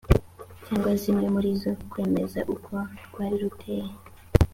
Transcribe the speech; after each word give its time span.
cyangwa 0.65 0.91
zimwe 1.01 1.25
muri 1.35 1.49
zo 1.61 1.71
kwemeza 1.89 2.39
uko 2.55 2.73
rwari 3.05 3.35
ruteye 3.43 3.91